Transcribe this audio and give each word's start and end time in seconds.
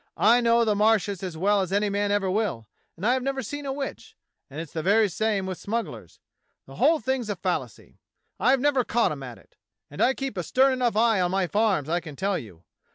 I 0.17 0.41
know 0.41 0.65
the 0.65 0.73
Marshes 0.73 1.21
as 1.21 1.37
well 1.37 1.61
as 1.61 1.71
any 1.71 1.87
man 1.87 2.09
ever 2.11 2.27
will, 2.27 2.67
and 2.97 3.05
I've 3.05 3.21
never 3.21 3.43
seen 3.43 3.67
a 3.67 3.71
witch, 3.71 4.17
and 4.49 4.59
it's 4.59 4.73
the 4.73 4.81
very 4.81 5.07
same 5.07 5.45
with 5.45 5.59
smugglers. 5.59 6.19
The 6.65 6.77
whole 6.77 6.99
thing's 6.99 7.29
a 7.29 7.35
fallacy. 7.35 7.99
I've 8.39 8.59
never 8.59 8.83
caught 8.83 9.11
'em 9.11 9.21
at 9.21 9.37
it; 9.37 9.57
and 9.91 10.01
I 10.01 10.15
keep 10.15 10.37
a 10.37 10.41
stern 10.41 10.79
42 10.79 10.79
DOCTOR 10.85 10.95
SYN 10.95 10.95
enough 10.95 10.95
eye 10.95 11.21
on 11.21 11.29
my 11.29 11.45
farms, 11.45 11.87
I 11.87 11.99
can 11.99 12.15
tell 12.15 12.39
you. 12.39 12.63